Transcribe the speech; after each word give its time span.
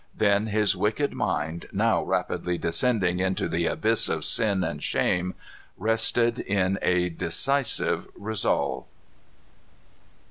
Then 0.15 0.47
his 0.47 0.75
wicked 0.75 1.13
mind, 1.13 1.67
now 1.71 2.01
rapidly 2.01 2.57
descending 2.57 3.19
into 3.19 3.47
the 3.47 3.67
abyss 3.67 4.09
of 4.09 4.25
sin 4.25 4.63
and 4.63 4.81
shame, 4.81 5.35
rested 5.77 6.39
in 6.39 6.79
a 6.81 7.09
decisive 7.09 8.07
resolve. 8.17 8.85